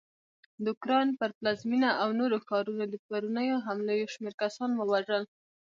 د 0.63 0.65
اوکراین 0.73 1.09
پر 1.19 1.29
پلازمېنه 1.37 1.89
او 2.01 2.09
نورو 2.19 2.37
ښارونو 2.47 2.83
د 2.89 2.95
پرونیو 3.07 3.63
حملو 3.65 3.93
یوشمېر 4.01 4.33
کسان 4.43 4.69
ووژل 4.75 5.23